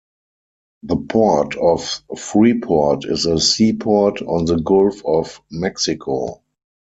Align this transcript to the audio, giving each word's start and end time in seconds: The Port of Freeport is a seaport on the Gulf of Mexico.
The 0.81 0.95
Port 0.95 1.55
of 1.57 2.01
Freeport 2.17 3.05
is 3.05 3.27
a 3.27 3.39
seaport 3.39 4.23
on 4.23 4.45
the 4.45 4.57
Gulf 4.57 5.05
of 5.05 5.39
Mexico. 5.51 6.41